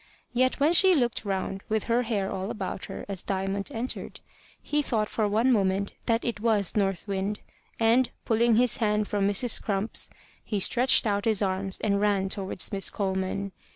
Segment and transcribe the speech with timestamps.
[0.33, 4.19] Yet when she looked round, with her hair all about her, as Diamond entered,
[4.59, 7.41] he thought for one moment that it was North Wind,
[7.79, 9.61] and, pulling his hand from Mrs.
[9.61, 10.09] Crump's,
[10.43, 13.51] he stretched out his arms and ran towards Miss Coleman.